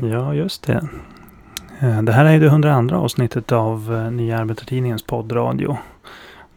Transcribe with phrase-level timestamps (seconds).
[0.00, 0.88] Ja, just det.
[1.80, 5.78] Eh, det här är det 102 avsnittet av eh, Nya Arbetartidningens poddradio.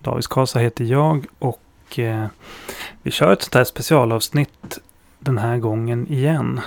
[0.02, 2.26] David Kasa heter jag och eh,
[3.04, 4.80] vi kör ett sånt här specialavsnitt
[5.20, 6.62] den här gången igen.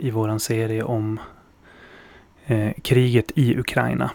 [0.00, 1.20] I våran serie om
[2.82, 4.10] kriget i Ukraina.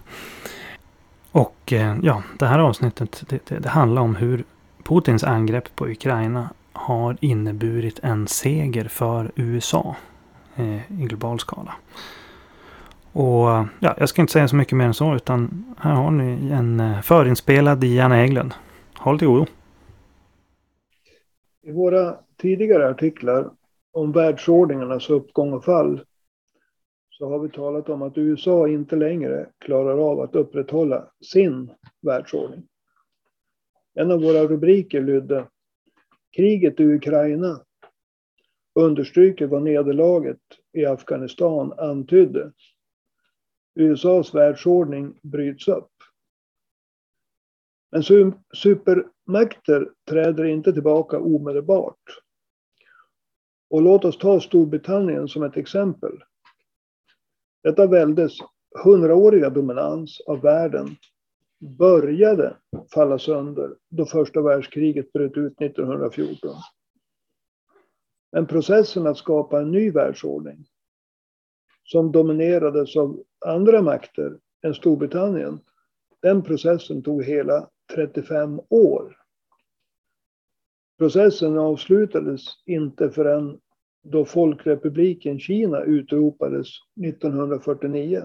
[1.31, 4.43] Och ja, det här avsnittet det, det, det handlar om hur
[4.83, 9.95] Putins angrepp på Ukraina har inneburit en seger för USA
[10.57, 11.75] Eh, i global skala.
[13.11, 16.11] Och eh, ja, jag ska inte säga så mycket mer än så utan här har
[16.11, 18.53] ni en förinspelad förinspelad Diana Eglund.
[18.97, 19.45] Håll till godo.
[21.63, 23.49] I våra tidigare artiklar
[23.91, 26.01] om världsordningarnas uppgång och fall
[27.09, 32.63] så har vi talat om att USA inte längre klarar av att upprätthålla sin världsordning.
[33.93, 35.47] En av våra rubriker lydde
[36.35, 37.61] Kriget i Ukraina
[38.75, 40.39] understryker vad nederlaget
[40.73, 42.51] i Afghanistan antydde.
[43.75, 45.91] USAs världsordning bryts upp.
[47.91, 48.03] Men
[48.53, 52.03] supermakter träder inte tillbaka omedelbart.
[53.69, 56.23] Och låt oss ta Storbritannien som ett exempel.
[57.63, 58.33] Detta väldes
[58.83, 60.95] hundraåriga dominans av världen
[61.59, 62.57] började
[62.93, 66.55] falla sönder då första världskriget bröt ut 1914.
[68.35, 70.65] Men processen att skapa en ny världsordning
[71.83, 75.59] som dominerades av andra makter än Storbritannien,
[76.21, 79.17] den processen tog hela 35 år.
[80.97, 83.59] Processen avslutades inte förrän
[84.03, 86.67] då Folkrepubliken Kina utropades
[87.05, 88.23] 1949.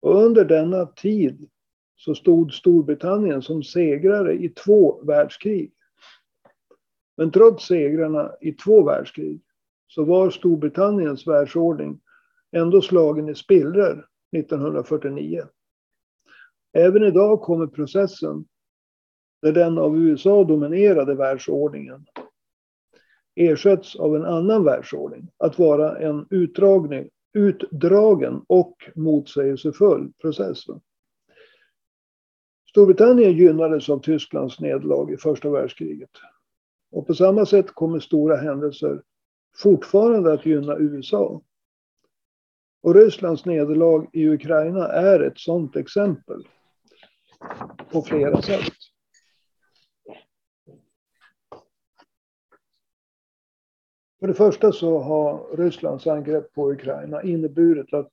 [0.00, 1.48] Och under denna tid
[1.96, 5.72] så stod Storbritannien som segrare i två världskrig.
[7.20, 9.40] Men trots segrarna i två världskrig
[9.88, 12.00] så var Storbritanniens världsordning
[12.52, 15.42] ändå slagen i spillror 1949.
[16.72, 18.44] Även idag kommer processen
[19.42, 22.06] där den av USA dominerade världsordningen
[23.34, 30.64] ersätts av en annan världsordning att vara en utdragning, utdragen och motsägelsefull process.
[32.70, 36.10] Storbritannien gynnades av Tysklands nederlag i första världskriget.
[36.90, 39.02] Och på samma sätt kommer stora händelser
[39.56, 41.42] fortfarande att gynna USA.
[42.82, 46.48] Och Rysslands nederlag i Ukraina är ett sådant exempel
[47.92, 48.72] på flera sätt.
[54.20, 58.12] För det första så har Rysslands angrepp på Ukraina inneburit att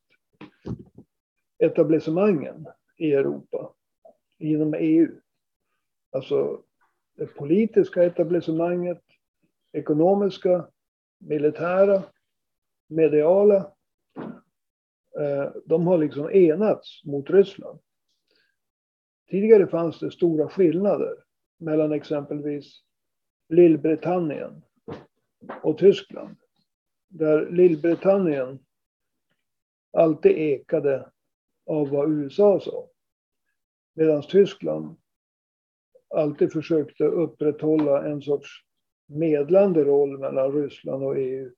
[1.57, 2.67] etablissemangen
[2.97, 3.73] i Europa,
[4.37, 5.11] inom EU,
[6.11, 6.61] alltså
[7.17, 9.01] det politiska etablissemanget,
[9.71, 10.67] ekonomiska,
[11.17, 12.03] militära,
[12.87, 13.71] mediala.
[15.19, 17.79] Eh, de har liksom enats mot Ryssland.
[19.29, 21.23] Tidigare fanns det stora skillnader
[21.57, 22.83] mellan exempelvis
[23.49, 24.63] Lillbritannien
[25.63, 26.35] och Tyskland.
[27.07, 28.59] Där Lillbritannien
[29.91, 31.11] alltid ekade
[31.65, 32.89] av vad USA sa.
[33.93, 34.97] Medan Tyskland
[36.09, 38.49] alltid försökte upprätthålla en sorts
[39.05, 41.51] medlande roll mellan Ryssland och EU.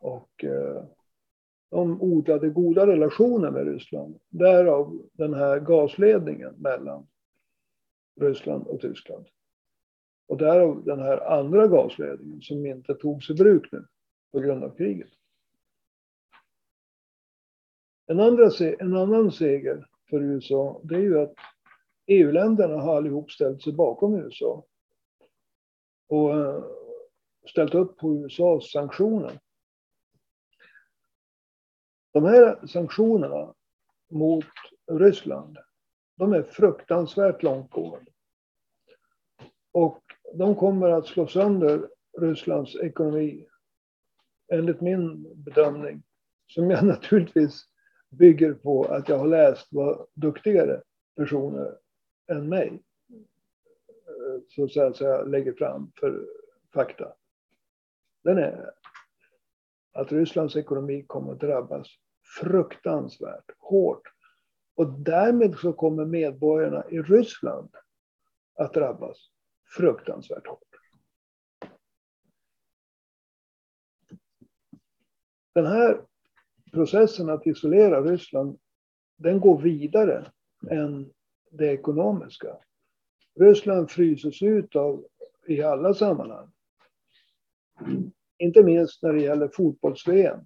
[0.00, 0.84] Och eh,
[1.70, 4.18] de odlade goda relationer med Ryssland.
[4.28, 7.06] Därav den här gasledningen mellan
[8.20, 9.26] Ryssland och Tyskland.
[10.26, 13.86] Och därav den här andra gasledningen som inte togs i bruk nu
[14.32, 15.10] på grund av kriget.
[18.06, 21.34] En, andra, en annan seger för USA det är ju att
[22.06, 24.64] EU-länderna har allihop ställt sig bakom USA.
[26.08, 26.64] Och eh,
[27.50, 29.40] ställt upp på USAs sanktioner.
[32.12, 33.54] De här sanktionerna
[34.10, 34.44] mot
[34.90, 35.58] Ryssland,
[36.16, 38.10] de är fruktansvärt långtgående.
[39.72, 40.02] Och
[40.34, 43.46] de kommer att slå sönder Rysslands ekonomi.
[44.52, 46.02] Enligt min bedömning,
[46.46, 47.64] som jag naturligtvis
[48.10, 50.82] bygger på att jag har läst vad duktigare
[51.16, 51.78] personer
[52.32, 52.82] än mig
[54.06, 56.26] eh, så att säga lägger fram för
[56.74, 57.12] fakta.
[58.24, 58.72] Den är
[59.92, 61.88] att Rysslands ekonomi kommer att drabbas
[62.40, 64.02] fruktansvärt hårt.
[64.74, 67.76] Och därmed så kommer medborgarna i Ryssland
[68.54, 69.18] att drabbas
[69.76, 70.58] fruktansvärt hårt.
[75.54, 76.06] Den här
[76.72, 78.58] processen att isolera Ryssland,
[79.16, 80.32] den går vidare
[80.70, 81.12] än
[81.52, 82.56] det ekonomiska.
[83.40, 85.04] Ryssland fryses ut av,
[85.46, 86.50] i alla sammanhang.
[88.38, 90.40] Inte minst när det gäller fotbolls-VM.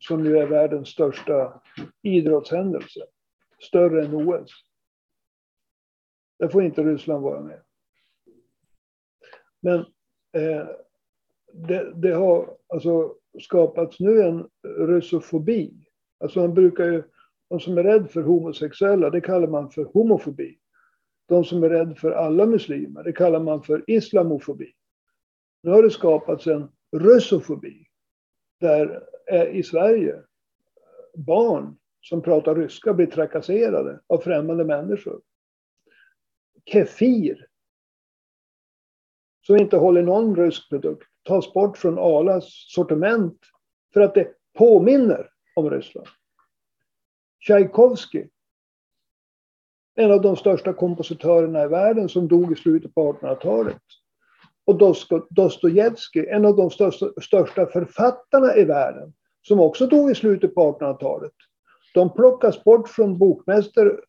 [0.00, 1.62] som ju är världens största
[2.02, 3.00] idrottshändelse,
[3.60, 4.50] större än OS.
[6.38, 7.62] Där får inte Ryssland vara med.
[9.60, 9.78] Men
[10.32, 10.68] eh,
[11.52, 15.86] det, det, har alltså skapats nu en russofobi.
[16.18, 17.02] Alltså man brukar ju,
[17.48, 20.58] de som är rädda för homosexuella, det kallar man för homofobi.
[21.26, 24.72] De som är rädda för alla muslimer, det kallar man för islamofobi.
[25.62, 27.86] Nu har det skapats en russofobi.
[28.60, 29.02] Där
[29.32, 30.22] eh, i Sverige
[31.14, 35.20] barn som pratar ryska blir trakasserade av främmande människor.
[36.64, 37.46] Kefir
[39.46, 43.40] som inte håller någon rysk produkt tas bort från Alas sortiment
[43.92, 46.08] för att det påminner om Ryssland.
[47.40, 48.28] Tchaikovsky,
[49.94, 53.82] en av de största kompositörerna i världen som dog i slutet på 1800-talet.
[54.64, 54.78] Och
[55.30, 59.12] Dostojevskij, en av de största, största författarna i världen,
[59.42, 61.32] som också dog i slutet på 1800-talet.
[61.94, 63.18] De plockas bort från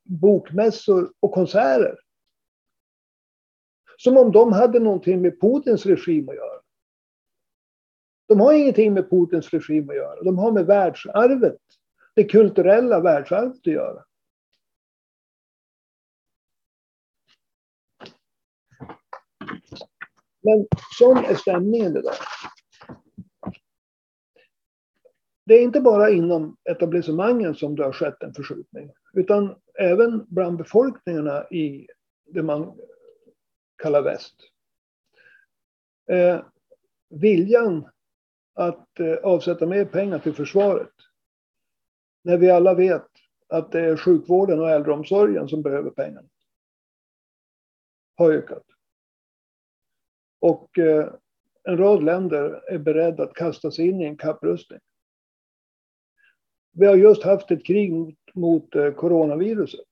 [0.03, 1.95] bokmässor och konserter
[3.99, 6.61] som om de hade någonting med Putins regim att göra.
[8.27, 10.23] De har ingenting med Putins regim att göra.
[10.23, 11.61] De har med världsarvet,
[12.15, 14.03] det kulturella världsarvet att göra.
[20.41, 20.67] Men
[20.97, 22.13] sån är stämningen idag.
[25.45, 30.57] Det är inte bara inom etablissemangen som det har skett en förskjutning, utan även bland
[30.57, 31.88] befolkningarna i
[32.25, 32.77] det man
[33.75, 34.35] kallar väst.
[36.11, 36.41] Eh,
[37.09, 37.89] viljan
[38.53, 40.94] att eh, avsätta mer pengar till försvaret.
[42.29, 43.07] När vi alla vet
[43.47, 46.27] att det är sjukvården och äldreomsorgen som behöver pengarna.
[48.15, 48.63] Har ökat.
[50.39, 51.13] Och eh,
[51.63, 54.79] en rad länder är beredda att kasta sig in i en kapprustning.
[56.71, 59.87] Vi har just haft ett krig mot, mot eh, coronaviruset.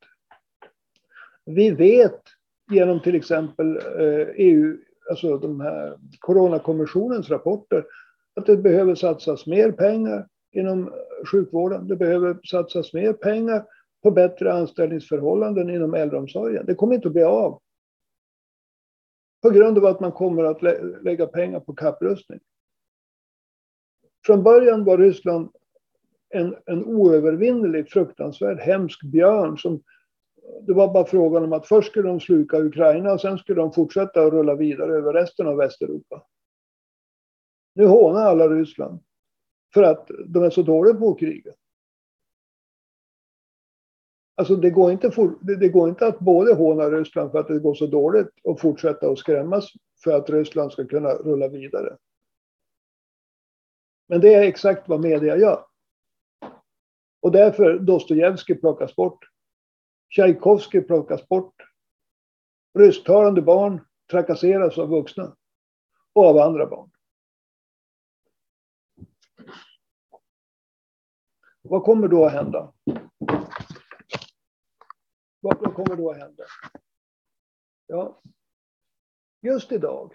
[1.46, 2.22] Vi vet
[2.72, 3.80] genom till exempel
[4.36, 4.80] EU, eh,
[5.10, 7.86] alltså de här Coronakommissionens rapporter,
[8.36, 10.94] att det behöver satsas mer pengar inom
[11.32, 11.88] sjukvården.
[11.88, 13.66] Det behöver satsas mer pengar
[14.04, 16.66] på bättre anställningsförhållanden inom äldreomsorgen.
[16.66, 17.62] Det kommer inte att bli av.
[19.42, 22.40] På grund av att man kommer att lä lägga pengar på kapprustning.
[24.26, 25.50] Från början var Ryssland
[26.30, 29.84] en, en oövervinnelig, fruktansvärd, hemsk björn som
[30.62, 33.74] det var bara frågan om att först skulle de sluka Ukraina och sen skulle de
[33.74, 36.24] fortsätta att rulla vidare över resten av Västeuropa.
[37.76, 39.00] Nu hånar alla Ryssland
[39.74, 41.56] för att de är så dåliga på kriget.
[44.36, 47.60] Alltså det går, inte for, det går inte att både håna Ryssland för att det
[47.60, 49.72] går så dåligt och fortsätta att skrämmas
[50.04, 51.98] för att Ryssland ska kunna rulla vidare.
[54.08, 55.66] Men det är exakt vad media gör.
[57.22, 59.20] Och därför Dostojevskij plockas bort.
[60.10, 61.56] Tchaikovsky plockas bort.
[62.80, 63.82] Rysktalande barn
[64.12, 65.36] trakasseras av vuxna
[66.14, 66.92] och av andra barn.
[71.70, 72.74] Vad kommer då att hända?
[75.40, 76.44] Vad kommer då att hända?
[77.88, 78.22] Ja,
[79.42, 80.14] just idag,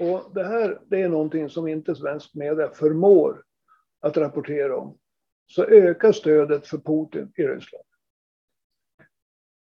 [0.00, 3.44] och det här det är någonting som inte svensk media förmår
[4.00, 4.98] att rapportera om,
[5.46, 7.84] så ökar stödet för Putin i Ryssland.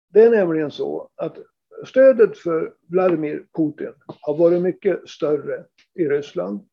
[0.09, 1.39] Det är nämligen så att
[1.87, 6.69] stödet för Vladimir Putin har varit mycket större i Ryssland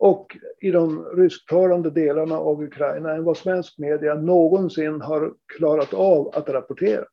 [0.00, 6.28] och i de rysktalande delarna av Ukraina än vad svensk media någonsin har klarat av
[6.34, 7.04] att rapportera.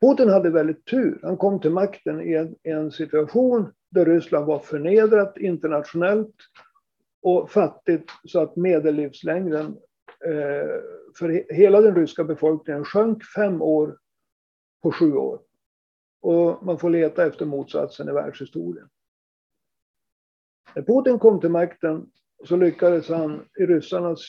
[0.00, 1.20] Putin hade väldigt tur.
[1.22, 6.36] Han kom till makten i en, en situation där Ryssland var förnedrat internationellt
[7.22, 9.66] och fattigt så att medellivslängden
[10.24, 10.80] eh,
[11.18, 13.98] för hela den ryska befolkningen sjönk fem år
[14.82, 15.40] på sju år.
[16.20, 18.88] Och man får leta efter motsatsen i världshistorien.
[20.74, 22.06] När Putin kom till makten
[22.44, 24.20] så lyckades han i ryssarnas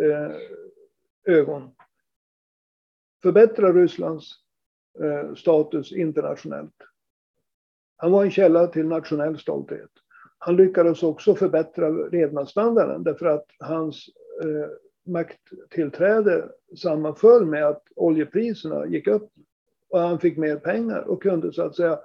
[0.00, 0.36] eh,
[1.34, 1.70] ögon
[3.22, 4.32] förbättra Rysslands
[5.02, 6.74] eh, status internationellt.
[7.96, 9.90] Han var en källa till nationell stolthet.
[10.38, 14.08] Han lyckades också förbättra levnadsstandarden därför att hans
[14.44, 14.70] eh,
[15.06, 19.30] makttillträde sammanföll med att oljepriserna gick upp
[19.90, 21.98] och han fick mer pengar och kunde så att säga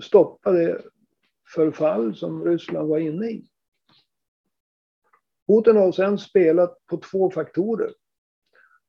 [0.00, 0.82] stoppa det
[1.46, 3.48] förfall som Ryssland var inne i.
[5.48, 7.92] Putin har sedan spelat på två faktorer.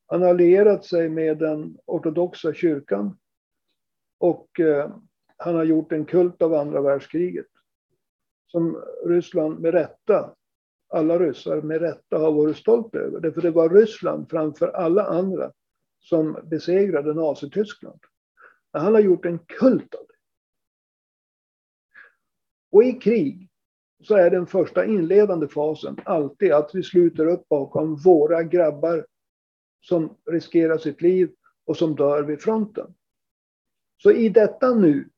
[0.07, 3.17] Han har allierat sig med den ortodoxa kyrkan
[4.17, 4.95] och eh,
[5.37, 7.47] han har gjort en kult av andra världskriget
[8.47, 10.35] som Ryssland med rätta
[10.95, 13.19] alla ryssar med rätta har varit stolta över.
[13.19, 15.51] Därför det var Ryssland framför alla andra
[15.99, 17.99] som besegrade Nazityskland.
[18.71, 20.14] Han har gjort en kult av det.
[22.75, 23.49] Och i krig
[24.03, 29.07] så är den första inledande fasen alltid att vi sluter upp bakom våra grabbar
[29.81, 31.31] som riskerar sitt liv
[31.65, 32.93] och som dör vid fronten.
[33.97, 35.09] Så i detta nu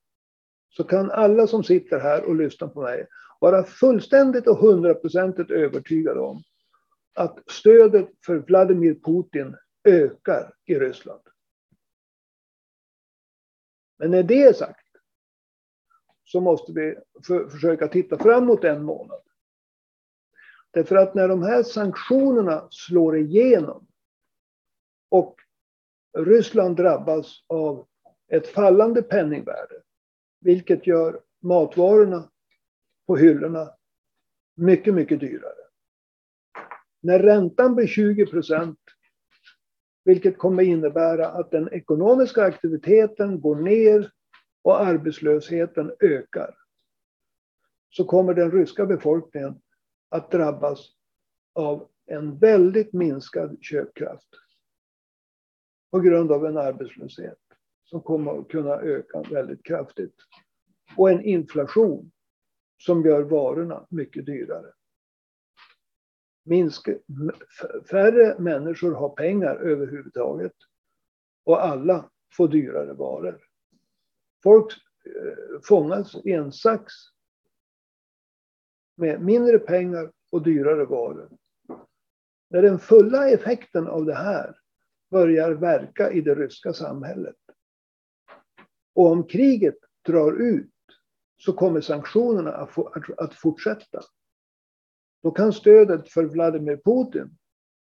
[0.69, 3.07] så kan alla som sitter här och lyssnar på mig
[3.39, 6.43] vara fullständigt och hundraprocentigt övertygade om
[7.13, 11.21] att stödet för Vladimir Putin ökar i Ryssland.
[13.99, 14.86] Men när det är sagt
[16.27, 16.95] så måste vi
[17.27, 19.21] för, försöka titta framåt en månad.
[20.71, 23.87] Därför att när de här sanktionerna slår igenom
[25.09, 25.35] och
[26.17, 27.87] Ryssland drabbas av
[28.31, 29.81] ett fallande penningvärde,
[30.39, 32.29] vilket gör matvarorna
[33.07, 33.73] på hyllorna
[34.55, 35.67] mycket, mycket dyrare.
[37.01, 38.79] När räntan blir 20 procent,
[40.03, 44.11] vilket kommer innebära att den ekonomiska aktiviteten går ner
[44.61, 46.57] och arbetslösheten ökar,
[47.89, 49.61] så kommer den ryska befolkningen
[50.09, 50.95] att drabbas
[51.53, 54.29] av en väldigt minskad köpkraft
[55.91, 57.37] på grund av en arbetslöshet
[57.83, 60.15] som kommer att kunna öka väldigt kraftigt.
[60.97, 62.11] Och en inflation
[62.77, 64.73] som gör varorna mycket dyrare.
[66.43, 66.89] Minsk,
[67.89, 70.53] färre människor har pengar överhuvudtaget
[71.43, 73.46] och alla får dyrare varor.
[74.43, 74.73] Folk
[75.05, 76.93] eh, fångas i en sax
[78.95, 81.37] med mindre pengar och dyrare varor.
[82.49, 84.59] När den fulla effekten av det här
[85.11, 87.35] börjar verka i det ryska samhället
[88.97, 90.71] och om kriget drar ut
[91.37, 92.67] så kommer sanktionerna
[93.17, 94.01] att fortsätta.
[95.23, 97.37] Då kan stödet för Vladimir Putin,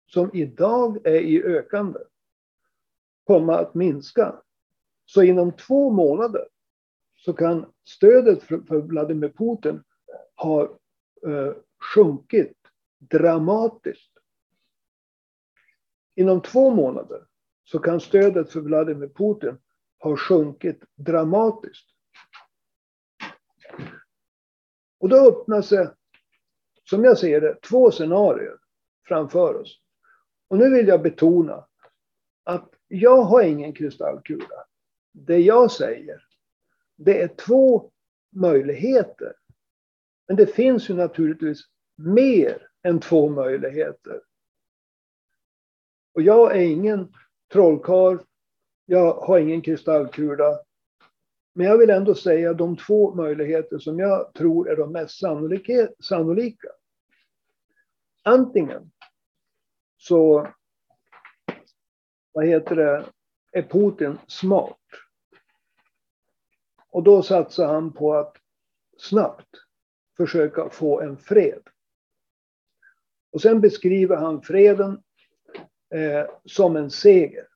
[0.08, 2.00] som idag är i ökande,
[3.24, 4.42] komma att minska.
[5.10, 6.48] Så inom två månader
[7.16, 9.84] så kan stödet för Vladimir Putin
[10.36, 10.64] ha
[11.28, 11.54] eh,
[11.96, 12.58] sjunkit
[13.00, 14.12] dramatiskt.
[16.16, 17.26] Inom två månader
[17.64, 19.58] så kan stödet för Vladimir Putin
[20.00, 21.90] ha sjunkit dramatiskt.
[25.00, 25.88] Och då öppnar sig,
[26.90, 28.58] som jag ser det, två scenarier
[29.08, 29.82] framför oss.
[30.48, 31.68] Och nu vill jag betona
[32.44, 34.66] att jag har ingen kristallkula.
[35.12, 36.24] Det jag säger,
[36.96, 37.92] det är två
[38.30, 39.34] möjligheter.
[40.28, 41.62] Men det finns ju naturligtvis
[41.96, 44.22] mer än två möjligheter.
[46.14, 47.14] Och jag är ingen
[47.52, 48.18] trollkarl.
[48.86, 50.60] Jag har ingen kristallkula.
[51.54, 55.20] Men jag vill ändå säga de två möjligheter som jag tror är de mest
[56.00, 56.70] sannolika.
[58.24, 58.92] Antingen
[59.98, 60.48] så
[62.32, 63.06] vad heter det,
[63.52, 64.79] är Putin smart.
[66.92, 68.38] Och då satsar han på att
[68.98, 69.50] snabbt
[70.18, 71.62] försöka få en fred.
[73.32, 75.04] Och sen beskriver han freden
[75.94, 77.48] eh, som en seger.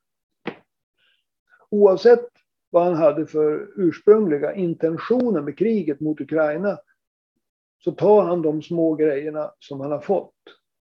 [1.70, 2.28] Oavsett
[2.70, 6.78] vad han hade för ursprungliga intentioner med kriget mot Ukraina
[7.84, 10.34] så tar han de små grejerna som han har fått.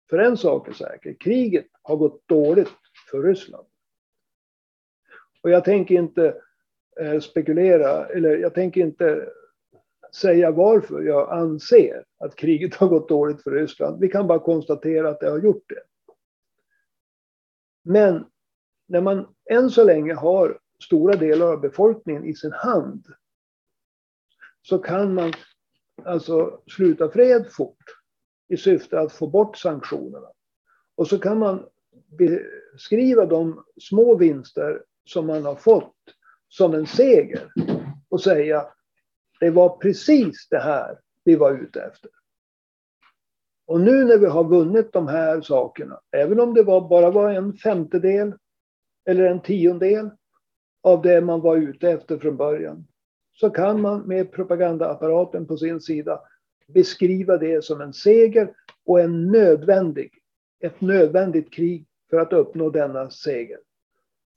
[0.10, 2.70] För en sak är säker, kriget har gått dåligt
[3.12, 3.68] för Ryssland.
[5.42, 6.42] Och jag tänker inte
[7.00, 9.30] Eh, spekulera, eller jag tänker inte
[10.16, 14.00] säga varför jag anser att kriget har gått dåligt för Ryssland.
[14.00, 15.82] Vi kan bara konstatera att det har gjort det.
[17.84, 18.26] Men
[18.88, 23.08] när man än så länge har stora delar av befolkningen i sin hand
[24.62, 25.34] så kan man
[26.04, 27.84] alltså sluta fred fort
[28.48, 30.28] i syfte att få bort sanktionerna.
[30.96, 31.66] Och så kan man
[32.18, 35.94] beskriva de små vinster som man har fått
[36.50, 37.52] som en seger
[38.10, 38.68] och säga
[39.40, 42.12] det var precis det här vi var ute efter.
[43.66, 47.30] Och nu när vi har vunnit de här sakerna, även om det var, bara var
[47.30, 48.34] en femtedel
[49.06, 50.10] eller en tiondel
[50.84, 52.88] av det man var ute efter från början,
[53.32, 56.22] så kan man med propagandaapparaten på sin sida
[56.68, 58.54] beskriva det som en seger
[58.86, 60.12] och en nödvändig,
[60.60, 63.60] ett nödvändigt krig för att uppnå denna seger.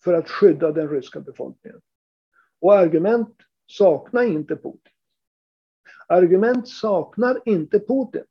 [0.04, 1.80] För att skydda den ryska befolkningen.
[2.62, 4.92] Och argument saknar inte Putin.
[6.06, 8.24] Argument saknar inte Putin.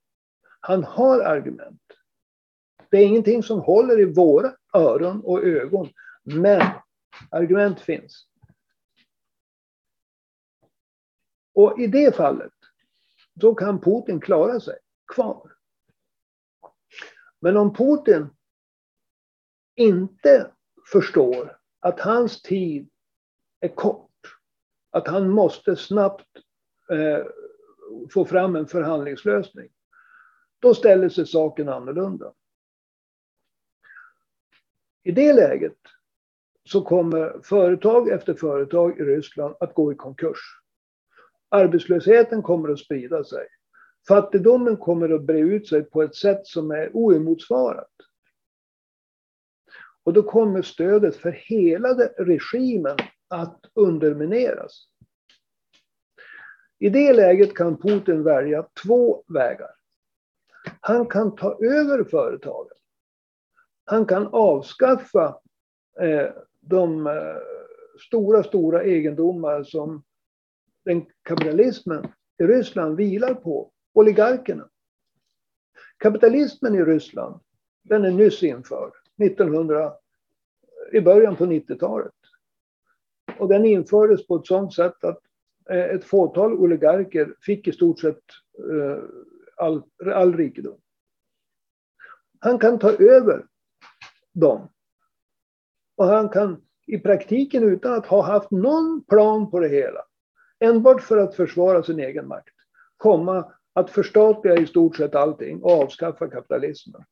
[0.60, 1.82] Han har argument.
[2.90, 5.90] Det är ingenting som håller i våra öron och ögon.
[6.24, 6.62] Men
[7.30, 8.28] argument finns.
[11.54, 12.54] Och i det fallet,
[13.34, 14.78] då kan Putin klara sig
[15.14, 15.52] kvar.
[17.40, 18.30] Men om Putin
[19.76, 20.52] inte
[20.92, 22.90] förstår att hans tid
[23.60, 24.11] är kort,
[24.92, 26.28] att han måste snabbt
[26.92, 27.26] eh,
[28.14, 29.70] få fram en förhandlingslösning,
[30.60, 32.34] då ställer sig saken annorlunda.
[35.04, 35.78] I det läget
[36.64, 40.40] så kommer företag efter företag i Ryssland att gå i konkurs.
[41.50, 43.48] Arbetslösheten kommer att sprida sig.
[44.08, 47.91] Fattigdomen kommer att bre ut sig på ett sätt som är oemotsvarat.
[50.04, 54.88] Och då kommer stödet för hela regimen att undermineras.
[56.80, 59.72] I det läget kan Putin välja två vägar.
[60.80, 62.78] Han kan ta över företagen.
[63.86, 65.40] Han kan avskaffa
[66.00, 66.30] eh,
[66.60, 67.36] de eh,
[68.08, 70.04] stora, stora egendomar som
[70.86, 74.70] den kapitalismen i Ryssland vilar på, oligarkerna.
[75.98, 77.40] Kapitalismen i Ryssland,
[77.84, 78.92] den är nyss införd,
[79.24, 79.94] 1900,
[80.92, 82.14] i början på 90-talet.
[83.40, 85.20] Och den infördes på ett sådant sätt att
[85.70, 88.24] eh, ett fåtal oligarker fick i stort sett
[88.58, 89.04] eh,
[89.58, 90.78] all, all rikedom.
[92.40, 93.46] Han kan ta över
[94.34, 94.70] dem.
[95.96, 100.02] Och han kan i praktiken utan att ha haft någon plan på det hela,
[100.60, 102.56] enbart för att försvara sin egen makt,
[102.98, 107.04] komma att förstatliga i stort sett allting och avskaffa kapitalismen.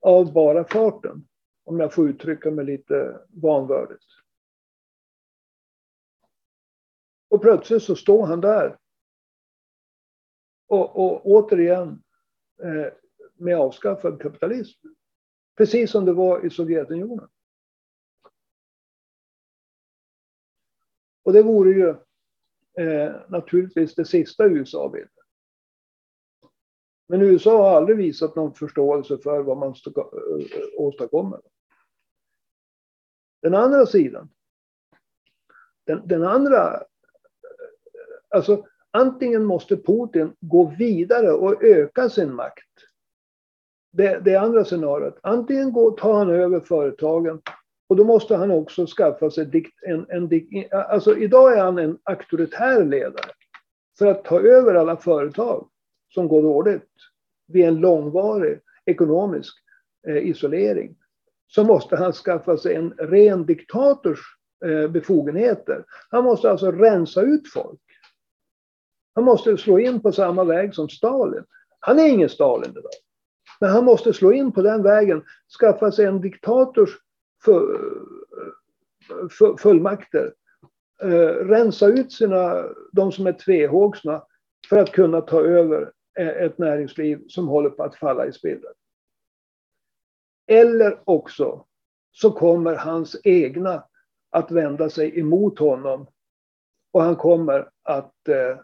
[0.00, 1.26] Av bara farten,
[1.66, 4.04] om jag får uttrycka mig lite vanvördigt.
[7.28, 8.78] Och plötsligt så står han där.
[10.66, 12.02] Och, och återigen
[12.62, 12.92] eh,
[13.34, 14.88] med avskaffad kapitalism.
[15.56, 17.28] Precis som det var i Sovjetunionen.
[21.22, 21.88] Och det vore ju
[22.84, 25.08] eh, naturligtvis det sista USA vill.
[27.08, 29.74] Men USA har aldrig visat någon förståelse för vad man
[30.76, 31.36] åstadkommer.
[31.36, 31.55] eh.
[33.42, 34.28] Den andra sidan.
[35.86, 36.82] Den, den andra.
[38.28, 42.68] Alltså antingen måste Putin gå vidare och öka sin makt.
[43.92, 45.18] Det, det andra scenariot.
[45.22, 47.42] Antingen går, tar han över företagen
[47.88, 50.30] och då måste han också skaffa sig en, en,
[50.72, 53.30] alltså idag är han en auktoritär ledare.
[53.98, 55.68] För att ta över alla företag
[56.14, 56.90] som går dåligt
[57.46, 59.54] vid en långvarig ekonomisk
[60.08, 60.96] eh, isolering
[61.46, 64.20] så måste han skaffa sig en ren diktators
[64.64, 65.84] eh, befogenheter.
[66.10, 67.80] Han måste alltså rensa ut folk.
[69.14, 71.44] Han måste slå in på samma väg som Stalin.
[71.80, 72.90] Han är ingen Stalin idag.
[73.60, 75.22] Men han måste slå in på den vägen,
[75.60, 76.90] skaffa sig en diktators
[77.48, 77.56] eh,
[79.58, 80.34] fullmakter.
[81.02, 84.22] Eh, rensa ut sina, de som är tvehågsna
[84.68, 88.72] för att kunna ta över ett näringsliv som håller på att falla i spillror.
[90.46, 91.66] Eller också
[92.12, 93.84] så kommer hans egna
[94.30, 96.06] att vända sig emot honom
[96.92, 98.58] och han kommer att eh,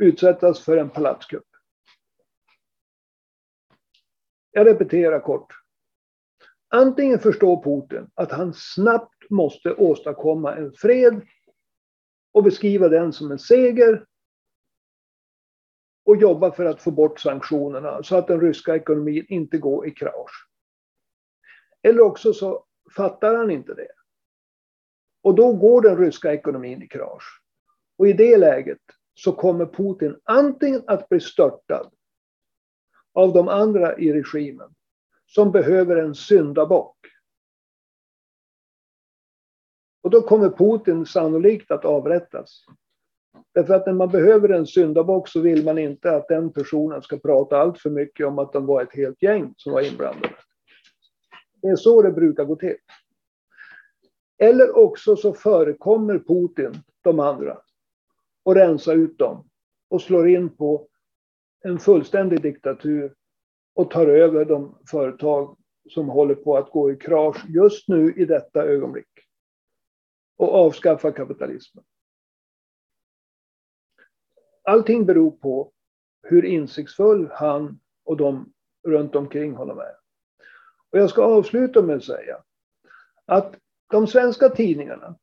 [0.00, 1.46] utsättas för en palatskupp.
[4.50, 5.52] Jag repeterar kort.
[6.68, 11.20] Antingen förstår Putin att han snabbt måste åstadkomma en fred
[12.32, 14.06] och beskriva den som en seger
[16.12, 19.90] och jobba för att få bort sanktionerna så att den ryska ekonomin inte går i
[19.90, 20.48] krasch.
[21.82, 22.64] Eller också så
[22.96, 23.92] fattar han inte det.
[25.22, 27.42] Och då går den ryska ekonomin i krasch.
[27.98, 28.80] Och i det läget
[29.14, 31.90] så kommer Putin antingen att bli störtad
[33.12, 34.74] av de andra i regimen
[35.26, 36.96] som behöver en syndabock.
[40.02, 42.64] Och då kommer Putin sannolikt att avrättas.
[43.54, 47.18] Därför att när man behöver en syndabock så vill man inte att den personen ska
[47.18, 50.34] prata allt för mycket om att de var ett helt gäng som var inblandade.
[51.62, 52.76] Det är så det brukar gå till.
[54.38, 57.58] Eller också så förekommer Putin de andra
[58.42, 59.48] och rensar ut dem
[59.90, 60.88] och slår in på
[61.64, 63.14] en fullständig diktatur
[63.74, 65.56] och tar över de företag
[65.90, 69.08] som håller på att gå i krasch just nu i detta ögonblick.
[70.36, 71.84] Och avskaffa kapitalismen.
[74.62, 75.72] Allting beror på
[76.22, 78.52] hur insiktsfull han och de
[78.88, 79.94] runt omkring honom är.
[80.90, 82.42] Och jag ska avsluta med att säga
[83.26, 83.54] att
[83.90, 85.16] de svenska tidningarna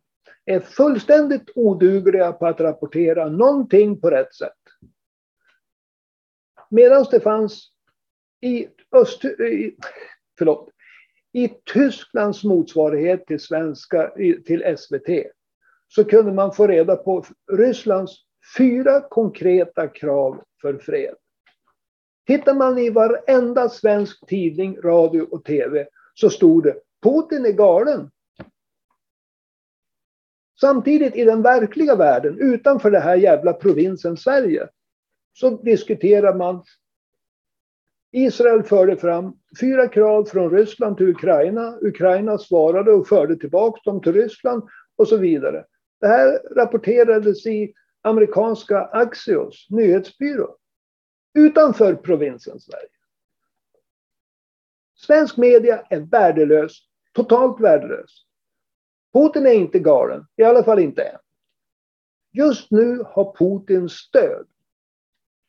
[0.46, 4.54] är fullständigt odugliga på att rapportera någonting på rätt sätt.
[6.70, 7.72] Medan det fanns
[8.42, 9.76] i, Öst, i,
[10.38, 10.70] förlåt,
[11.32, 14.12] i Tysklands motsvarighet till, svenska,
[14.46, 15.10] till SVT
[15.88, 21.16] så kunde man få reda på Rysslands fyra konkreta krav för fred.
[22.28, 28.12] Tittar man i varenda svensk tidning, radio och tv så stod det Putin är galen.
[30.62, 34.68] Samtidigt i den verkliga världen, utanför den här jävla provinsen Sverige,
[35.34, 36.64] så diskuterar man.
[38.12, 41.78] Israel förde fram fyra krav från Ryssland till Ukraina.
[41.82, 44.64] Ukraina svarade och förde tillbaka dem till Ryssland
[44.98, 45.66] och så vidare.
[46.02, 50.58] Det här rapporterades i amerikanska Axios nyhetsbyrå
[51.34, 52.90] utanför provinsen Sverige.
[54.96, 56.78] Svensk media är värdelös,
[57.14, 58.26] totalt värdelös.
[59.14, 61.20] Putin är inte galen, i alla fall inte än.
[62.32, 64.48] Just nu har Putin stöd.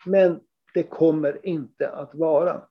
[0.07, 0.41] Men
[0.75, 2.69] det kommer inte att vara.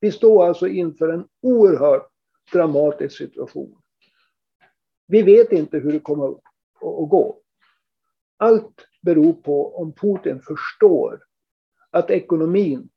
[0.00, 2.10] Vi står alltså inför en oerhört
[2.52, 3.82] dramatisk situation.
[5.06, 7.42] Vi vet inte hur det kommer att gå.
[8.40, 11.24] Allt beror på om Putin förstår
[11.90, 12.88] att ekonomin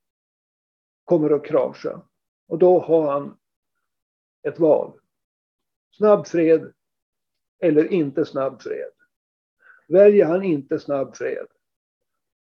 [1.03, 2.01] kommer att krascha.
[2.47, 3.37] Och då har han
[4.47, 4.99] ett val.
[5.91, 6.73] Snabb fred
[7.59, 8.91] eller inte snabb fred.
[9.87, 11.47] Väljer han inte snabb fred,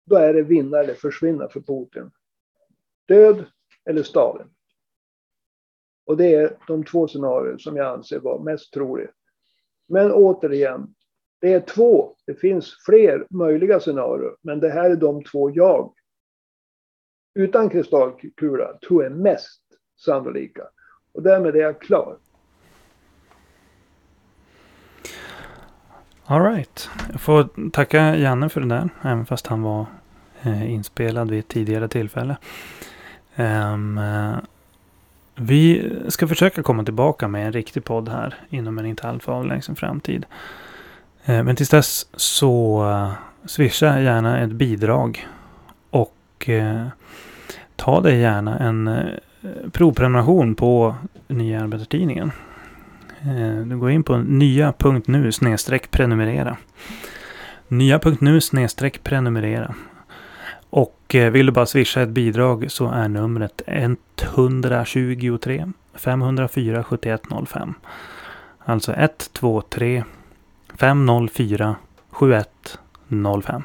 [0.05, 2.11] då är det vinna eller försvinna för Putin.
[3.05, 3.45] Död
[3.85, 4.47] eller Stalin.
[6.05, 9.11] Och det är de två scenarier som jag anser vara mest troliga.
[9.87, 10.95] Men återigen,
[11.41, 12.15] det är två.
[12.25, 15.93] Det finns fler möjliga scenarier, men det här är de två jag
[17.33, 19.61] utan kristallkula tror är mest
[20.05, 20.63] sannolika.
[21.13, 22.17] Och därmed är jag klar.
[26.25, 26.89] Alright.
[27.11, 28.89] Jag får tacka Janne för det där.
[29.01, 29.85] Även fast han var
[30.41, 32.37] eh, inspelad vid ett tidigare tillfälle.
[33.35, 33.99] Um,
[35.35, 39.75] vi ska försöka komma tillbaka med en riktig podd här inom en inte alltför avlägsen
[39.75, 40.25] framtid.
[41.25, 43.11] Eh, men tills dess så eh,
[43.45, 45.27] swisha gärna ett bidrag.
[45.89, 46.87] Och eh,
[47.75, 49.09] ta dig gärna en
[49.71, 50.95] provprenumeration på
[51.27, 52.31] Nya Arbetartidningen.
[53.65, 55.31] Du går in på nya.nu
[55.91, 56.57] prenumerera.
[57.67, 58.39] Nya.nu
[59.03, 59.75] prenumerera.
[60.69, 67.73] Och vill du bara swisha ett bidrag så är numret 123 504 7105.
[68.65, 70.03] Alltså 123
[70.81, 71.75] 504
[72.09, 73.63] 7105.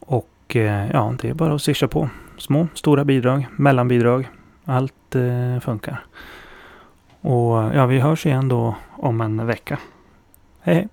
[0.00, 4.28] Och eh, ja, det är bara att swisha på små, stora bidrag, mellanbidrag.
[4.64, 6.04] Allt eh, funkar.
[7.20, 9.78] Och ja, vi hörs igen då om en vecka.
[10.60, 10.88] Hej hej!